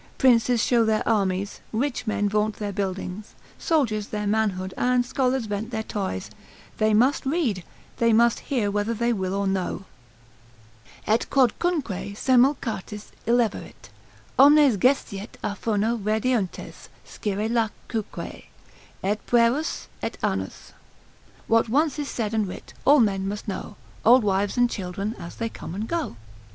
[0.17, 5.69] Princes show their armies, rich men vaunt their buildings, soldiers their manhood, and scholars vent
[5.69, 6.31] their toys;
[6.79, 7.63] they must read,
[7.97, 9.85] they must hear whether they will or no.
[11.05, 13.91] Et quodcunque semel chartis illeverit,
[14.39, 18.45] omnes Gestiet a furno redeuntes scire lacuque,
[19.03, 20.73] Et pueros et anus———
[21.45, 25.35] What once is said and writ, all men must know, Old wives and children as
[25.35, 26.15] they come and go.